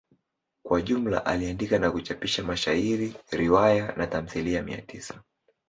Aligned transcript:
Kwa 0.63 0.81
jumla 0.81 1.25
aliandika 1.25 1.79
na 1.79 1.91
kuchapisha 1.91 2.43
mashairi, 2.43 3.13
riwaya 3.31 3.93
na 3.97 4.07
tamthilia 4.07 4.63
mia 4.63 4.81
tisa. 4.81 5.21